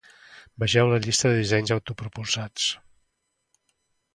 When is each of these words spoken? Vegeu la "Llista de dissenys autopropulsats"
Vegeu 0.63 0.87
la 0.93 0.97
"Llista 1.07 1.31
de 1.33 1.39
dissenys 1.43 1.73
autopropulsats" 1.75 2.71